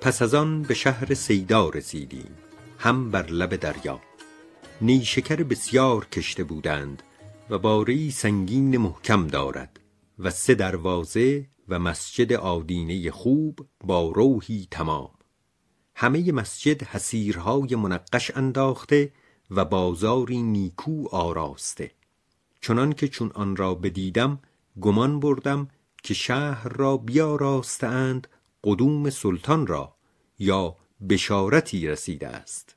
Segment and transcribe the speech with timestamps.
[0.00, 2.34] پس از آن به شهر سیدا رسیدیم
[2.78, 4.00] هم بر لب دریا.
[4.80, 7.02] نیشکر بسیار کشته بودند
[7.50, 9.80] و باره سنگین محکم دارد
[10.18, 15.10] و سه دروازه و مسجد آدینه خوب با روحی تمام.
[15.94, 19.12] همه مسجد حسیرهای منقش انداخته
[19.50, 21.90] و بازاری نیکو آراسته.
[22.60, 24.38] چنان که چون آن را بدیدم
[24.80, 25.68] گمان بردم
[26.02, 28.28] که شهر را بیاراستند
[28.64, 29.99] قدوم سلطان را.
[30.40, 30.76] یا
[31.08, 32.76] بشارتی رسیده است.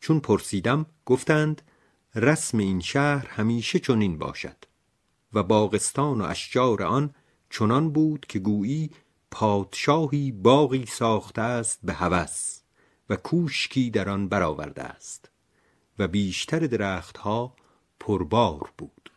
[0.00, 1.62] چون پرسیدم گفتند
[2.14, 4.56] رسم این شهر همیشه چنین باشد.
[5.32, 7.14] و باغستان و اشجار آن
[7.50, 8.90] چنان بود که گویی
[9.30, 12.60] پادشاهی باغی ساخته است به هوس
[13.10, 15.30] و کوشکی در آن برآورده است.
[15.98, 17.56] و بیشتر درختها
[18.00, 19.10] پربار بود.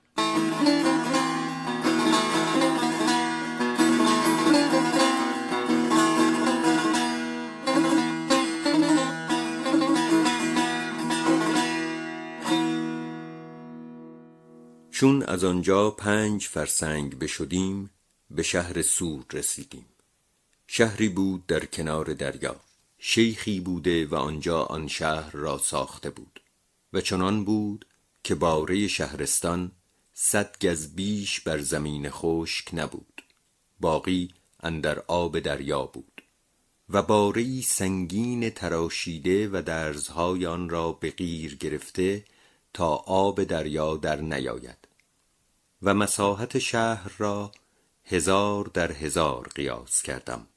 [14.95, 17.89] چون از آنجا پنج فرسنگ بشدیم
[18.29, 19.85] به شهر سور رسیدیم.
[20.67, 22.55] شهری بود در کنار دریا.
[22.97, 26.41] شیخی بوده و آنجا آن شهر را ساخته بود.
[26.93, 27.85] و چنان بود
[28.23, 29.71] که باره شهرستان
[30.13, 33.21] صد گز بیش بر زمین خشک نبود.
[33.79, 36.21] باقی اندر آب دریا بود.
[36.89, 42.25] و باره سنگین تراشیده و درزهای آن را به غیر گرفته
[42.73, 44.84] تا آب دریا در نیاید.
[45.81, 47.51] و مساحت شهر را
[48.03, 50.47] هزار در هزار قیاس کردم.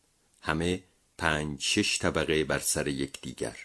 [0.40, 0.82] همه
[1.18, 3.58] پنج شش طبقه بر سر یکدیگر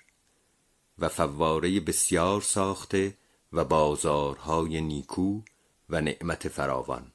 [1.00, 3.18] و فواره بسیار ساخته
[3.54, 5.42] و بازارهای نیکو
[5.90, 7.12] و نعمت فراوان.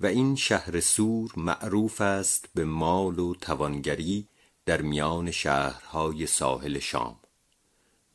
[0.00, 4.28] و این شهر سور معروف است به مال و توانگری
[4.66, 7.20] در میان شهرهای ساحل شام.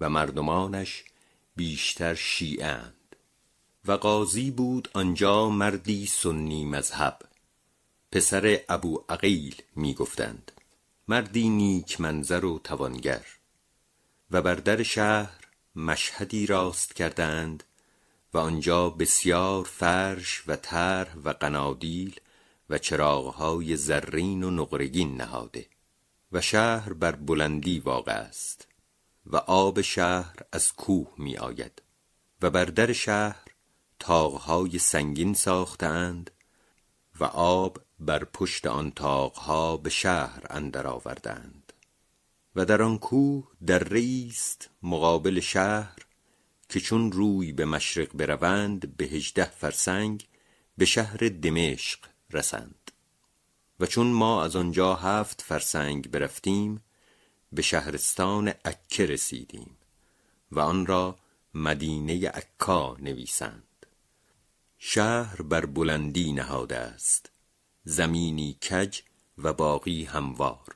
[0.02, 1.03] و مردمانش
[1.56, 3.03] بیشتر شیعند
[3.88, 7.19] و قاضی بود آنجا مردی سنی مذهب.
[8.11, 10.51] پسر ابو عقیل می گفتند
[11.07, 13.25] مردی نیک منظر و توانگر.
[14.31, 17.63] و بر در شهر مشهدی راست کردند
[18.33, 22.19] و آنجا بسیار فرش و طرح و قنادیل
[22.69, 25.65] و چراغهای زرین و نقرگین نهاده
[26.31, 28.67] و شهر بر بلندی واقع است
[29.25, 31.81] و آب شهر از کوه می آید
[32.41, 33.43] و بر در شهر
[34.06, 36.31] تاغهای سنگین ساختند
[37.19, 41.74] و آب بر پشت آن تاغها به شهر اندر آوردند.
[42.56, 45.97] و در آن کوه در ریست مقابل شهر
[46.69, 50.28] که چون روی به مشرق بروند به هجده فرسنگ
[50.78, 52.00] به شهر دمشق
[52.31, 52.92] رسند.
[53.80, 56.84] و چون ما از آنجا هفت فرسنگ برفتیم
[57.52, 59.78] به شهرستان عکه رسیدیم
[60.52, 61.16] و آن را
[61.53, 63.63] مدینه عکا نویسند.
[64.85, 67.31] شهر بر بلندی نهاده است
[67.83, 69.01] زمینی کج
[69.38, 70.75] و باقی هموار.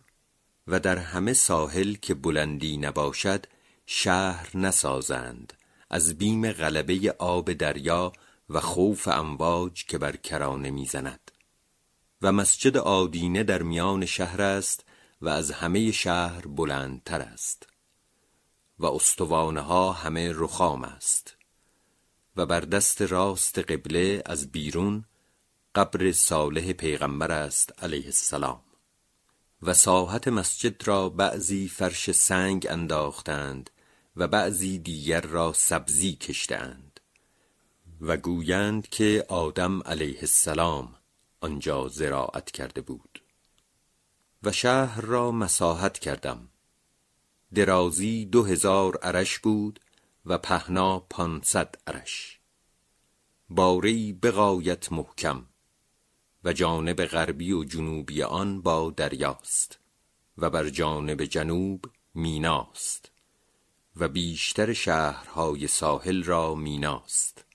[0.67, 3.45] و در همه ساحل که بلندی نباشد
[3.85, 5.53] شهر نسازند
[5.89, 8.13] از بیم غلبه آب دریا
[8.49, 11.31] و خوف امواج که بر کرانه می‌زند.
[12.21, 14.85] و مسجد آدینه در میان شهر است
[15.21, 17.67] و از همه شهر بلندتر است.
[18.79, 21.36] و استوانه ها همه رخام است.
[22.37, 25.05] و بر دست راست قبله از بیرون
[25.75, 28.61] قبر صالح پیغمبر است علیه السلام.
[29.61, 33.69] و ساحت مسجد را بعضی فرش سنگ انداختند
[34.15, 36.99] و بعضی دیگر را سبزی کشتند
[38.01, 40.95] و گویند که آدم علیه السلام
[41.41, 43.21] آنجا زراعت کرده بود.
[44.43, 46.49] و شهر را مساحت کردم.
[47.55, 49.79] درازی دو هزار عرش بود
[50.29, 52.39] و پهنا پانصد عرش.
[53.49, 55.45] باری بغایت محکم
[56.43, 59.79] و جانب غربی و جنوبی آن با دریاست
[60.37, 63.11] و بر جانب جنوب میناست
[63.95, 67.45] و بیشتر شهرهای ساحل را میناست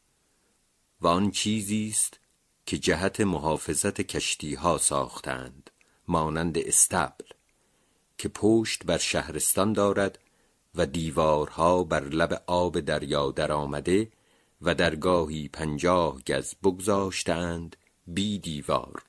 [1.01, 2.21] و آن چیزی است
[2.67, 5.71] که جهت محافظت کشتی ها ساختند
[6.09, 7.27] مانند استبل
[8.19, 10.19] که پشت بر شهرستان دارد
[10.75, 14.09] و دیوارها بر لب آب دریا در آمده
[14.63, 17.77] و درگاهی پنجاه گز بگذاشتند
[18.07, 19.03] بی دیوار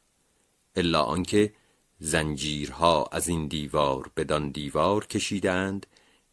[0.76, 1.54] الا آنکه
[2.00, 5.86] زنجیرها از این دیوار بدان دیوار کشیدند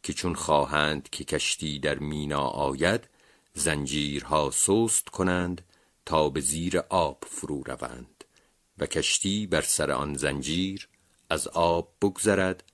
[0.03, 3.09] که چون خواهند که کشتی در مینا آید
[3.55, 5.63] زنجیرها سست کنند
[6.07, 8.25] تا به زیر آب فرو روند
[8.79, 10.89] و کشتی بر سر آن زنجیر
[11.31, 12.70] از آب بگذرد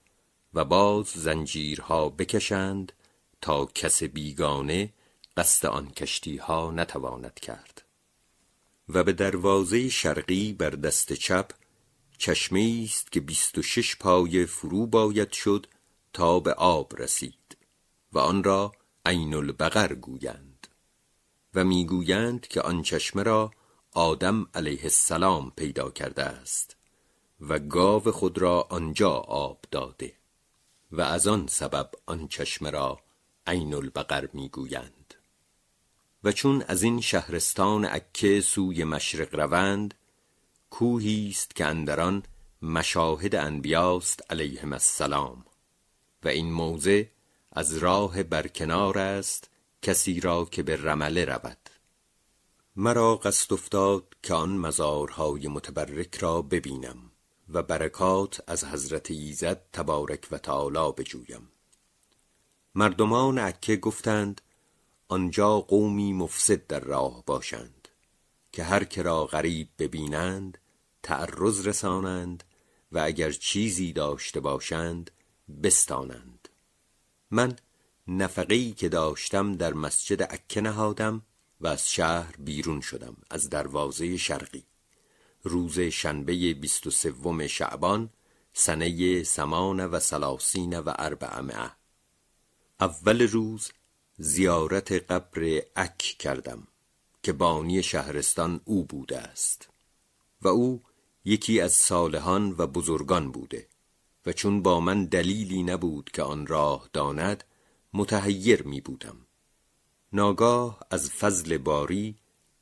[0.56, 2.92] و باز زنجیرها بکشند
[3.40, 4.92] تا کس بیگانه
[5.36, 7.82] قصد آن کشتی ها نتواند کرد.
[8.88, 11.50] و به دروازه شرقی بر دست چپ
[12.18, 15.66] چشمه است که بیست و شش پای فرو باید شد
[16.12, 17.56] تا به آب رسید
[18.12, 18.72] و آن را
[19.06, 20.66] عین البقر گویند.
[21.54, 23.50] و می‌گویند که آن چشمه را
[23.92, 26.76] آدم علیه السلام پیدا کرده است
[27.40, 30.15] و گاو خود را آنجا آب داده.
[30.96, 33.00] و از آن سبب آن چشمه را
[33.46, 35.14] عین البقر می‌گویند.
[36.24, 39.94] و چون از این شهرستان عکه سوی مشرق روند
[40.70, 42.22] کوهی است که اندران
[42.62, 45.44] مشاهد انبیاست علیهم السلام.
[46.24, 47.04] و این موضع
[47.52, 49.50] از راه برکنار است
[49.82, 51.58] کسی را که به رمله رود.
[52.76, 57.10] مرا قصد افتاد که آن مزارهای متبرک را ببینم.
[57.48, 61.48] و برکات از حضرت ایزد تبارک و تعالی بجویم.
[62.74, 64.40] مردمان عکه گفتند
[65.08, 67.88] آنجا قومی مفسد در راه باشند
[68.52, 70.58] که هر که را غریب ببینند
[71.02, 72.44] تعرض رسانند
[72.92, 75.10] و اگر چیزی داشته باشند
[75.62, 76.48] بستانند.
[77.30, 77.56] من
[78.08, 81.22] نفقی که داشتم در مسجد عکه نهادم
[81.60, 84.64] و از شهر بیرون شدم از دروازه شرقی.
[85.48, 88.10] روز شنبه بیست و سوم شعبان
[88.52, 91.70] سنه سمان و سلاسین و اربعمعه
[92.80, 93.72] اول روز
[94.18, 96.68] زیارت قبر اک کردم
[97.22, 99.68] که بانی شهرستان او بوده است.
[100.42, 100.82] و او
[101.24, 103.68] یکی از صالحان و بزرگان بوده
[104.26, 107.44] و چون با من دلیلی نبود که آن راه داند
[107.92, 109.26] متحیر می بودم.
[110.12, 112.16] ناگاه از فضل باری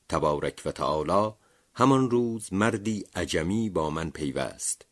[0.09, 1.35] تبارک و تعالی
[1.77, 4.85] همان روز مردی عجمی با من پیوست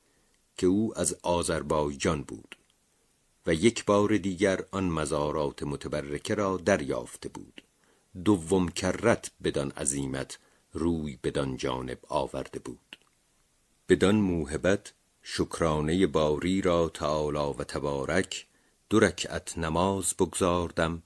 [0.56, 2.56] که او از آذربایجان بود
[3.46, 7.62] و یک بار دیگر آن مزارات متبرکه را دریافته بود.
[8.24, 10.38] دوم کرت بدان عظیمت
[10.72, 12.98] روی بدان جانب آورده بود.
[13.88, 14.92] بدان موهبت
[15.22, 18.46] شکرانه باری را تعالی و تبارک
[18.90, 21.02] دو رکعت نماز بگذاردم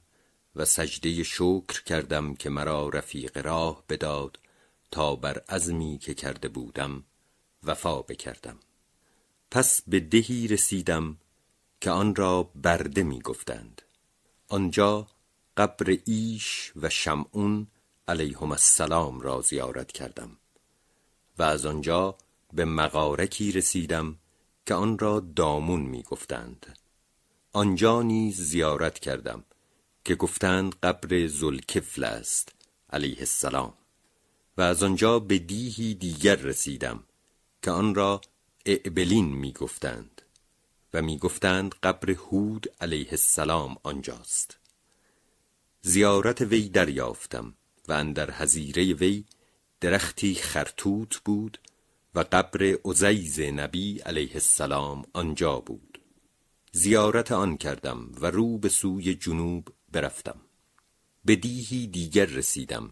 [0.56, 4.38] و سجده شکر کردم که مرا رفیق راه بداد
[4.90, 7.04] تا بر عزمی که کرده بودم
[7.62, 8.58] وفا بکردم.
[9.50, 11.16] پس به دهی رسیدم
[11.80, 13.82] که آن را برده می گفتند
[14.48, 15.08] آنجا
[15.56, 17.66] قبر ایش و شمعون
[18.08, 20.36] علیهم السلام را زیارت کردم
[21.38, 22.18] و از آنجا
[22.52, 24.18] به مغارکی رسیدم
[24.66, 26.78] که آن را دامون می گفتند
[27.52, 29.44] آنجا نیز زیارت کردم
[30.04, 32.52] که گفتند قبر زلکفل است
[32.90, 33.74] علیه السلام.
[34.56, 37.04] و از آنجا به دیهی دیگر رسیدم
[37.62, 38.20] که آن را
[38.66, 40.22] اعبلین می گفتند
[40.94, 44.58] و می گفتند قبر هود علیه السلام آنجاست.
[45.80, 47.54] زیارت وی دریافتم
[47.88, 49.24] و اندر حزیره وی
[49.80, 51.58] درختی خرتوت بود
[52.14, 56.00] و قبر عزیز نبی علیه السلام آنجا بود.
[56.72, 60.40] زیارت آن کردم و رو به سوی جنوب برفتم.
[61.24, 62.90] به دیهی دیگر رسیدم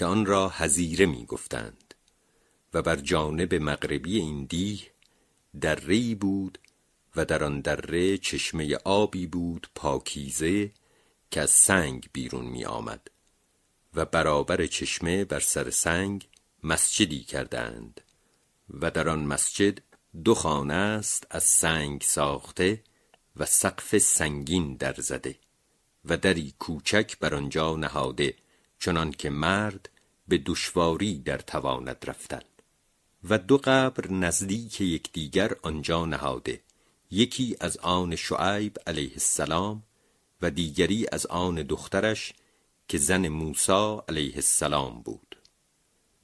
[0.00, 1.94] که آن را حزیره می گفتند
[2.74, 4.80] و بر جانب مغربی این دیه
[5.60, 6.58] دره بود
[7.16, 10.70] و در آن دره چشمه آبی بود پاکیزه
[11.30, 13.10] که از سنگ بیرون می آمد
[13.94, 16.28] و برابر چشمه بر سر سنگ
[16.64, 18.00] مسجدی کردند
[18.70, 19.78] و در آن مسجد
[20.24, 22.82] دو خانه است از سنگ ساخته
[23.36, 25.38] و سقف سنگین در زده
[26.04, 28.34] و دری کوچک بر آنجا نهاده
[28.80, 29.90] چنان که مرد
[30.28, 32.42] به دشواری در تواند رفتن
[33.24, 36.60] و دو قبر نزدیک یکدیگر آنجا نهاده
[37.10, 39.82] یکی از آن شعیب علیه السلام
[40.42, 42.32] و دیگری از آن دخترش
[42.88, 45.36] که زن موسی علیه السلام بود.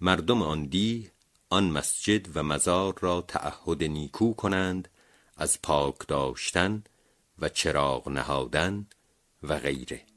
[0.01, 1.13] مردم آن دیه
[1.51, 4.89] آن مسجد و مزار را تعهد نیکو کنند
[5.37, 6.85] از پاک داشتن
[7.39, 8.87] و چراغ نهادن
[9.43, 10.16] و غیره.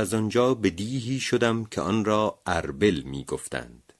[0.00, 3.92] از آنجا به دیهی شدم که آن را اربل می گفتند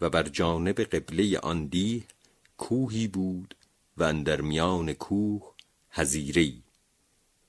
[0.00, 2.02] و بر جانب قبله آن دیه
[2.58, 3.54] کوهی بود
[3.96, 5.54] و اندر میان کوه
[5.90, 6.52] هزیره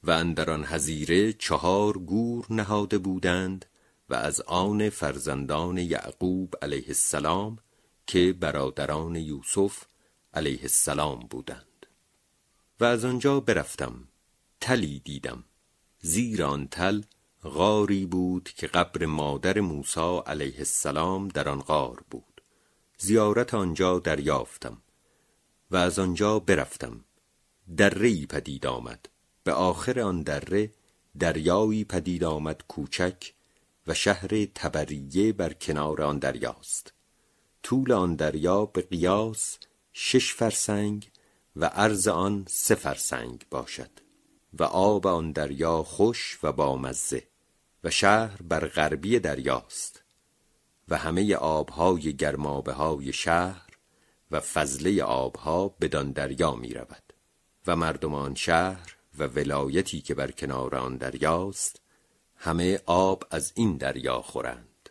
[0.04, 3.66] و اندر آن هزیره چهار گور نهاده بودند
[4.10, 7.58] و از آن فرزندان یعقوب علیه السلام
[8.08, 9.84] که برادران یوسف
[10.34, 11.86] علیه السلام بودند.
[12.80, 14.08] و از آنجا برفتم
[14.62, 15.44] تلی دیدم
[16.02, 17.02] زیر آن تل
[17.44, 22.42] غاری بود که قبر مادر موسی علیه السلام در آن غار بود.
[22.98, 24.78] زیارت آنجا دریافتم
[25.72, 27.06] و از آنجا برفتم.
[27.78, 29.10] دره پدید آمد.
[29.44, 30.72] به آخر آن دره
[31.20, 33.34] دریایی پدید آمد کوچک
[33.88, 36.94] و شهر تبریه بر کنار آن دریاست.
[37.64, 39.58] طول آن دریا به قیاس
[39.94, 41.12] شش فرسنگ
[41.56, 43.92] و عرض آن سه فرسنگ باشد
[44.54, 47.29] و آب آن دریا خوش و بامزه.
[47.84, 50.04] و شهر بر غربی دریاست
[50.88, 53.70] و همه آبهای گرمابه های شهر
[54.32, 57.14] و فضله آبها بدان دریا می رود
[57.68, 61.82] و مردمان شهر و ولایتی که بر کنار آن دریاست
[62.36, 64.90] همه آب از این دریا خورند.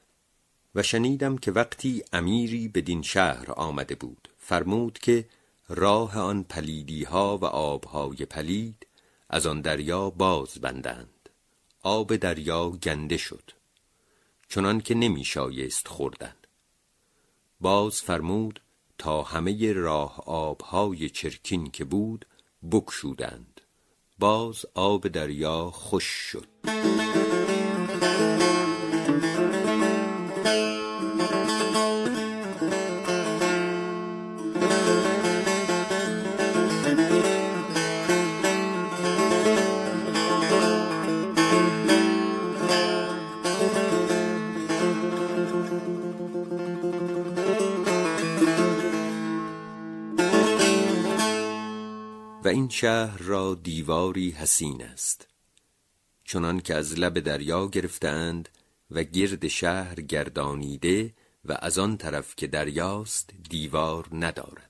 [0.74, 5.28] و شنیدم که وقتی امیری بدین شهر آمده بود فرمود که
[5.68, 8.86] راه آن پلیدی ها و آبهای پلید
[9.30, 11.17] از آن دریا باز بندند.
[11.88, 13.50] آب دریا گنده شد.
[14.48, 16.34] چنان که نمی شایست خوردن.
[17.60, 18.60] باز فرمود
[18.98, 22.26] تا همه راه آبهای چرکین که بود
[22.70, 23.60] بکشودند
[24.18, 26.48] باز آب دریا خوش شد.
[52.68, 55.28] شهر را دیواری حسین است.
[56.24, 58.48] چنان که از لب دریا گرفتند
[58.90, 64.68] و گرد شهر گردانیده و از آن طرف که دریاست دیوار ندارد.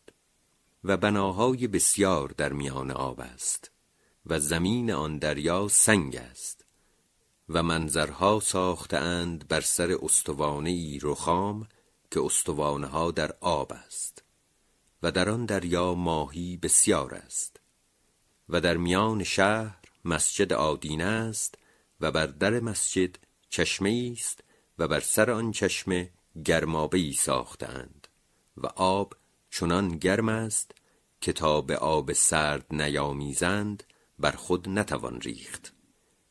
[0.84, 3.70] و بناهای بسیار در میان آب است
[4.26, 6.64] و زمین آن دریا سنگ است
[7.48, 11.68] و منظرها ساختند بر سر استوانه ای رخام
[12.10, 14.24] که استوانه ها در آب است
[15.02, 17.60] و در آن دریا ماهی بسیار است.
[18.48, 21.54] و در میان شهر مسجد آدینه است
[22.00, 23.16] و بر در مسجد
[23.50, 24.44] چشمه است
[24.78, 26.10] و بر سر آن چشمه
[26.44, 28.08] گرمابه ای ساختند
[28.56, 29.14] و آب
[29.50, 30.72] چنان گرم است
[31.20, 33.84] که تا به آب سرد نیامیزند
[34.18, 35.72] بر خود نتوان ریخت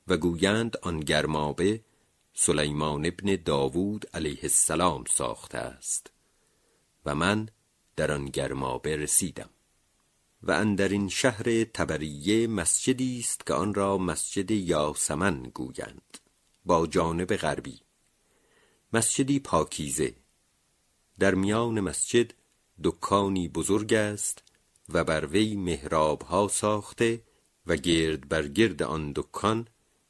[0.07, 1.81] و گویند آن گرمابه
[2.33, 6.11] سلیمان ابن داوود علیه السلام ساخته است
[7.05, 7.49] و من
[7.95, 9.49] در آن گرمابه رسیدم.
[10.43, 16.17] و اندر این شهر تبریه مسجدی است که آن را مسجد یاسمن گویند.
[16.65, 17.79] با جانب غربی.
[18.93, 20.15] مسجدی پاکیزه.
[21.19, 22.33] در میان مسجد
[22.83, 24.43] دکانی بزرگ است
[24.89, 27.21] و بر وی محراب ها ساخته
[27.65, 29.67] و گرد بر گرد آن دکان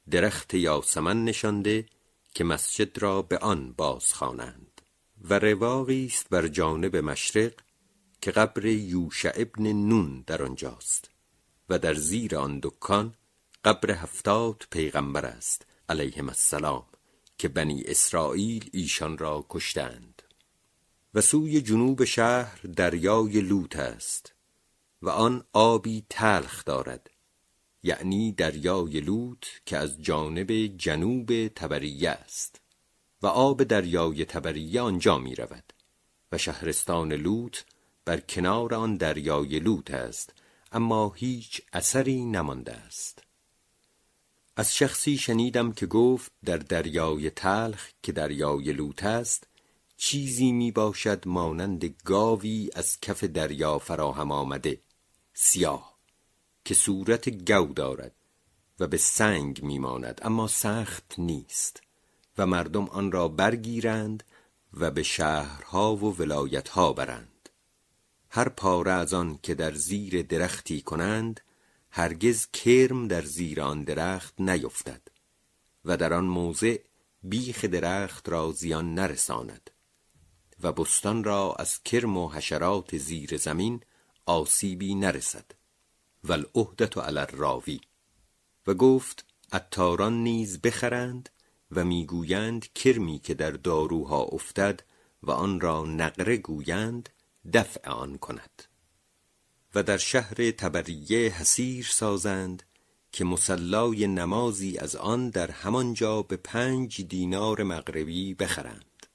[0.10, 1.86] درخت یاسمن نشانده
[2.34, 4.82] که مسجد را به آن بازخوانند.
[5.22, 7.54] و رواقی است بر جانب مشرق
[8.22, 11.12] که قبر یوشع ابن نون در آنجاست
[11.70, 13.14] و در زیر آن دکان
[13.66, 16.86] قبر هفتاد پیغمبر است علیهم السلام
[17.38, 20.22] که بنی اسرائیل ایشان را کشتند.
[21.14, 24.34] و سوی جنوب شهر دریای لوت است
[25.02, 27.10] و آن آبی تلخ دارد
[27.84, 32.62] یعنی دریای لوت که از جانب جنوب تبریه است
[33.22, 35.74] و آب دریای تبریه آنجا می رود
[36.32, 37.66] و شهرستان لوت
[38.08, 40.34] بر کنار آن دریای لوت است
[40.72, 43.24] اما هیچ اثری نمانده است.
[44.56, 49.48] از شخصی شنیدم که گفت در دریای تلخ که دریای لوت است
[49.98, 54.82] چیزی می باشد مانند گاوی از کف دریا فراهم آمده
[55.34, 55.98] سیاه
[56.66, 58.16] که صورت گو دارد
[58.80, 61.82] و به سنگ میماند اما سخت نیست
[62.38, 64.24] و مردم آن را برگیرند
[64.74, 67.37] و به شهرها و ولایتها برند.
[68.30, 71.42] هر پاره از آن که در زیر درختی کنند
[71.90, 75.02] هرگز کرم در زیر آن درخت نیفتد
[75.86, 76.78] و در آن موضع
[77.24, 79.70] بیخ درخت را زیان نرساند
[80.64, 83.82] و بستان را از کرم و حشرات زیر زمین
[84.26, 85.52] آسیبی نرسد.
[86.24, 87.80] و العهدت علی الراوی.
[88.68, 91.30] و گفت اتاران نیز بخرند
[91.72, 94.84] و می‌گویند کرمی که در داروها افتد
[95.24, 97.10] و آن را نقره گویند
[97.54, 98.64] دفع آن کند.
[99.76, 102.64] و در شهر تبریه حسیر سازند
[103.12, 109.08] که مسلای نمازی از آن در همانجا به پنج دینار مغربی بخرند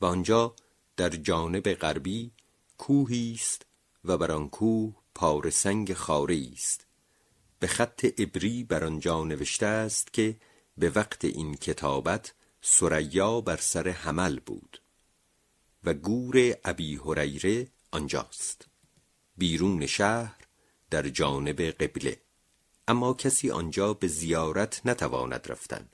[0.00, 0.54] و آنجا
[0.96, 2.32] در جانب غربی
[2.78, 3.66] کوهی است
[4.04, 6.86] و بر آن کوه پار سنگ خاره است.
[7.58, 10.36] به خط ابری بر آنجا نوشته است که
[10.78, 14.82] به وقت این کتابت سریا بر سر حمل بود
[15.84, 18.66] و گور ابی هریره آنجاست.
[19.36, 20.36] بیرون شهر
[20.90, 22.20] در جانب قبله.
[22.88, 25.88] اما کسی آنجا به زیارت نتواند رفتن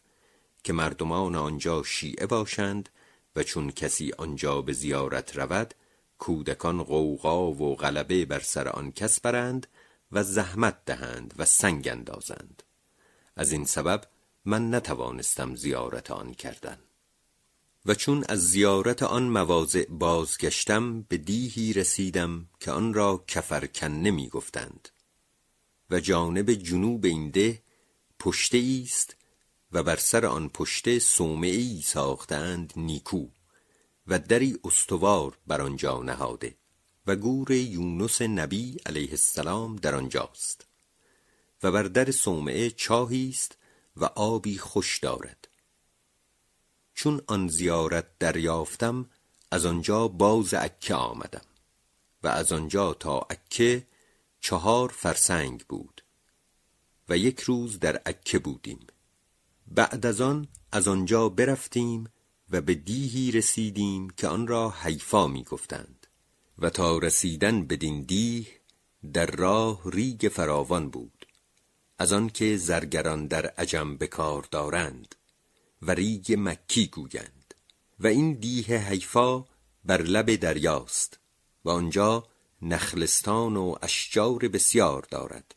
[0.64, 2.88] که مردمان آنجا شیعه باشند
[3.36, 5.74] و چون کسی آنجا به زیارت رود
[6.18, 9.66] کودکان غوغا و غلبه بر سر آن کس برند
[10.12, 12.62] و زحمت دهند و سنگ اندازند.
[13.36, 14.04] از این سبب
[14.44, 16.78] من نتوانستم زیارت آن کردن.
[17.86, 24.28] و چون از زیارت آن مواضع بازگشتم به دیهی رسیدم که آن را کفرکنه می
[24.28, 24.88] گفتند
[25.90, 27.62] و جانب جنوب این ده
[28.18, 29.16] پشته است
[29.72, 33.26] و بر سر آن پشته صومعه ای ساختند نیکو
[34.06, 36.56] و دری استوار بر آنجا نهاده
[37.06, 40.66] و گور یونس نبی علیه السلام در آنجاست.
[41.62, 43.56] و بر در صومعه چاهی است
[43.96, 45.41] و آبی خوش دارد.
[46.94, 49.10] چون آن زیارت دریافتم
[49.50, 51.44] از آنجا باز عکه آمدم.
[52.22, 53.86] و از آنجا تا عکه
[54.40, 56.04] چهار فرسنگ بود.
[57.08, 58.86] و یک روز در عکه بودیم.
[59.66, 62.06] بعد از آن از آنجا برفتیم
[62.50, 66.06] و به دیهی رسیدیم که آن را حیفا می گفتند
[66.58, 68.46] و تا رسیدن بدین دیه
[69.12, 71.26] در راه ریگ فراوان بود.
[71.98, 75.14] از آنکه زرگران در عجم بکار دارند.
[75.82, 77.54] و ریگ مکی گویند
[78.00, 79.44] و این دیه حیفا
[79.84, 81.18] بر لب دریاست
[81.64, 82.28] و آنجا
[82.62, 85.54] نخلستان و اشجار بسیار دارد.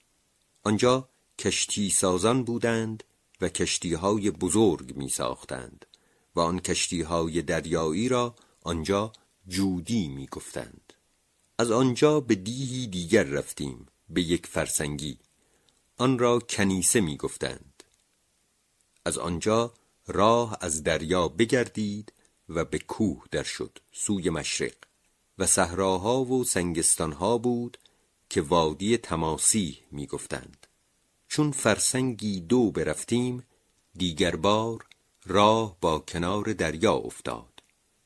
[0.63, 1.09] آنجا
[1.39, 3.03] کشتی سازان بودند
[3.41, 5.85] و کشتی های بزرگ می ساختند
[6.35, 9.11] و آن کشتی های دریایی را آنجا
[9.47, 10.93] جودی می گفتند.
[11.57, 15.19] از آنجا به دیهی دیگر رفتیم به یک فرسنگی.
[15.97, 17.83] آن را کنیسه می گفتند.
[19.05, 19.73] از آنجا
[20.07, 22.13] راه از دریا بگردید
[22.49, 24.75] و به کوه در شد سوی مشرق.
[25.37, 27.77] و صحراها و سنگستانها بود
[28.29, 30.67] که وادی تماسیح می گفتند
[31.27, 33.43] چون فرسنگی دو برفتیم
[33.93, 34.85] دیگر بار
[35.25, 37.63] راه با کنار دریا افتاد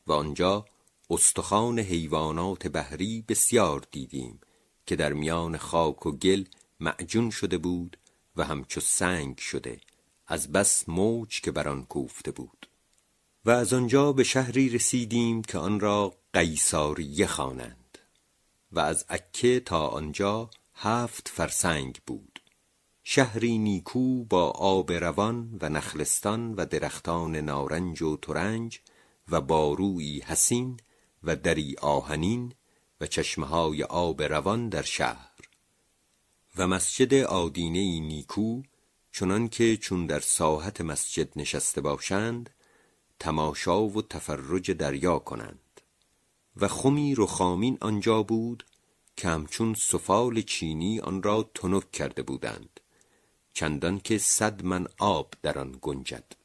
[0.07, 0.65] و آنجا
[1.09, 4.39] استخوان حیوانات بحری بسیار دیدیم
[4.85, 6.43] که در میان خاک و گل
[6.79, 7.97] معجون شده بود
[8.35, 9.79] و همچو سنگ شده.
[10.31, 12.69] از بس موج که بر آن کوفته بود.
[13.45, 17.97] و از آنجا به شهری رسیدیم که آن را قیصاریه خوانند.
[18.71, 22.39] و از عکه تا آنجا هفت فرسنگ بود.
[23.03, 28.79] شهری نیکو با آب روان و نخلستان و درختان نارنج و ترنج
[29.29, 30.79] و بارویی حسین
[31.23, 32.53] و دری آهنین
[33.01, 35.29] و چشمه های آب روان در شهر.
[36.57, 38.61] و مسجد آدینه نیکو
[39.19, 42.49] چنان که چون در ساحت مسجد نشسته باشند
[43.19, 45.81] تماشا و تفرج دریا کنند.
[46.55, 48.65] و خمی رخامین آنجا بود
[49.15, 52.79] که همچون سفال چینی آن را تنک کرده بودند.
[53.53, 56.38] چندان که صد من آب در آن گنجد.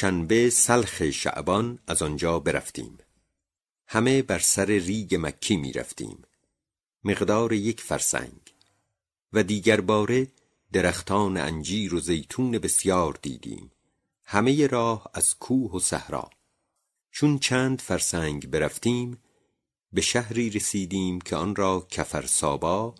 [0.00, 2.98] شنبه سلخ شعبان از آنجا برفتیم.
[3.86, 6.22] همه بر سر ریگ مکی می رفتیم.
[7.04, 8.54] مقدار یک فرسنگ.
[9.32, 10.28] و دیگر باره
[10.72, 13.70] درختان انجیر و زیتون بسیار دیدیم.
[14.24, 16.30] همه راه از کوه و صحرا.
[17.10, 19.18] چون چند فرسنگ برفتیم
[19.92, 22.94] به شهری رسیدیم که آن را کفر سابا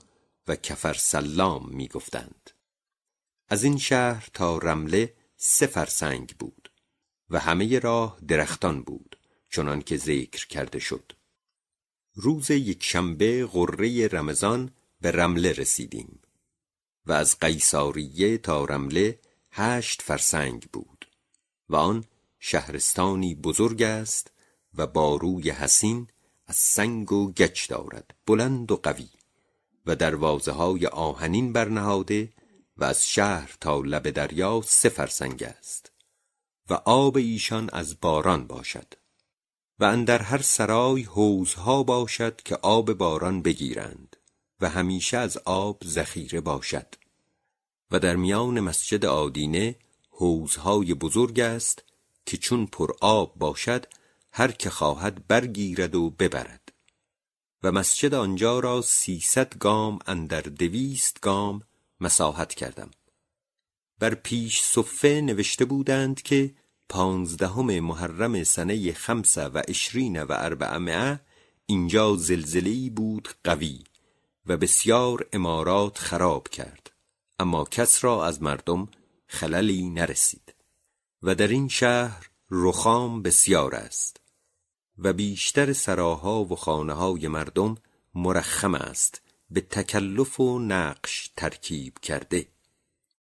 [0.48, 2.50] و کفر سلام می گفتند.
[3.48, 6.67] از این شهر تا رمله سه فرسنگ بود.
[7.30, 9.18] و همه راه درختان بود
[9.50, 11.12] چنان که ذکر کرده شد.
[12.14, 16.20] روز یکشنبه غره رمضان به رمله رسیدیم
[17.06, 19.18] و از قیصاریه تا رمله
[19.52, 21.08] هشت فرسنگ بود
[21.68, 22.04] و آن
[22.38, 24.30] شهرستانی بزرگ است
[24.74, 26.08] و باروی حسین
[26.46, 29.08] از سنگ و گچ دارد بلند و قوی
[29.86, 32.32] و دروازه های آهنین برنهاده
[32.76, 35.92] و از شهر تا لب دریا سه فرسنگ است.
[36.70, 38.94] و آب ایشان از باران باشد
[39.78, 44.16] و اندر هر سرای حوزها باشد که آب باران بگیرند
[44.60, 46.86] و همیشه از آب ذخیره باشد
[47.90, 49.76] و در میان مسجد آدینه
[50.10, 51.84] حوزهای بزرگ است
[52.26, 53.86] که چون پر آب باشد
[54.32, 56.72] هر که خواهد برگیرد و ببرد
[57.62, 61.62] و مسجد آنجا را سیصد گام اندر دویست گام
[62.00, 62.90] مساحت کردم
[63.98, 66.54] بر پیش صفه نوشته بودند که
[66.88, 71.20] پانزدهم محرم سنه خمسه و اشرین و اربعمعه
[71.66, 73.84] اینجا زلزلهی بود قوی
[74.46, 76.90] و بسیار امارات خراب کرد.
[77.38, 78.88] اما کس را از مردم
[79.26, 80.54] خللی نرسید
[81.22, 84.20] و در این شهر رخام بسیار است
[84.98, 87.74] و بیشتر سراها و خانه های مردم
[88.14, 92.46] مرخم است به تکلف و نقش ترکیب کرده.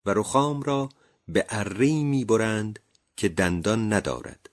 [0.07, 0.89] و رخام را
[1.27, 2.79] به اره می برند
[3.17, 4.49] که دندان ندارد.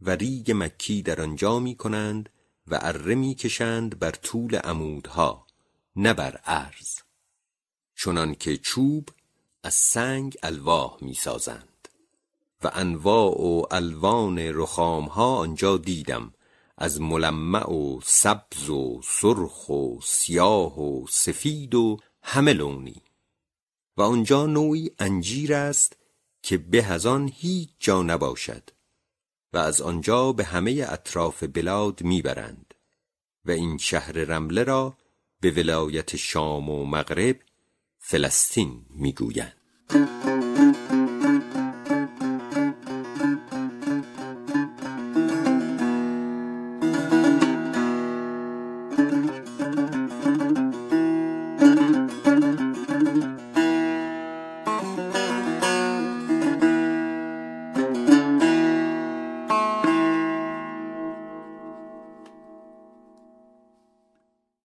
[0.00, 2.28] و ریگ مکی در آنجا می کنند
[2.66, 5.46] و اره می کشند بر طول عمودها
[5.96, 6.98] نه بر عرض.
[7.96, 9.08] چنان که چوب
[9.62, 11.88] از سنگ الواح می سازند.
[12.62, 16.32] و انواع و الوان رخام ها آنجا دیدم
[16.76, 23.02] از ملمع و سبز و سرخ و سیاه و سفید و همه لونی.
[23.98, 25.96] و آنجا نوعی انجیر است
[26.42, 28.70] که به از آن هیچ جا نباشد
[29.52, 32.74] و از آنجا به همه اطراف بلاد می‌برند
[33.44, 34.96] و این شهر رمله را
[35.40, 37.36] به ولایت شام و مغرب
[37.98, 39.54] فلسطین می‌گویند.